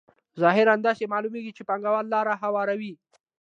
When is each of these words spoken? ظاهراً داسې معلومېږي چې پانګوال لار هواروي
ظاهراً 0.41 0.73
داسې 0.87 1.03
معلومېږي 1.13 1.51
چې 1.57 1.63
پانګوال 1.69 2.05
لار 2.13 2.27
هواروي 2.43 2.93